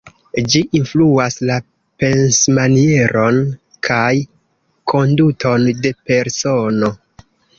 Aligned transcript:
Ĝi 0.51 0.59
influas 0.77 1.35
la 1.49 1.57
pensmanieron 2.03 3.37
kaj 3.89 4.09
konduton 4.93 5.69
de 5.85 5.93
persono. 6.09 6.91